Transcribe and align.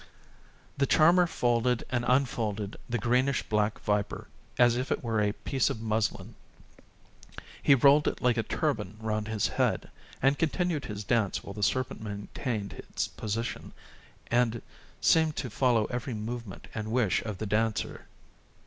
The 0.77 0.87
charmer 0.87 1.27
folded 1.27 1.83
and 1.91 2.03
unfolded 2.07 2.75
the 2.89 2.97
greenish 2.97 3.43
black 3.43 3.79
viper, 3.81 4.27
as 4.57 4.75
if 4.75 4.91
it 4.91 5.03
were 5.03 5.21
a 5.21 5.31
piece 5.33 5.69
of 5.69 5.79
muslin; 5.79 6.33
he 7.61 7.75
rolled 7.75 8.07
it 8.07 8.19
like 8.19 8.35
a 8.35 8.41
turban 8.41 8.97
round 8.99 9.27
his 9.27 9.47
head, 9.47 9.91
and 10.19 10.39
continued 10.39 10.85
his 10.85 11.03
dance 11.03 11.43
while 11.43 11.53
the 11.53 11.61
serpent 11.61 12.01
maintained 12.01 12.73
its 12.73 13.09
position, 13.09 13.73
and 14.31 14.63
seemed 15.01 15.35
to 15.35 15.51
follow 15.51 15.85
every 15.91 16.15
movement 16.15 16.67
and 16.73 16.87
wish 16.91 17.21
of 17.21 17.37
the 17.37 17.45
dancer. 17.45 18.07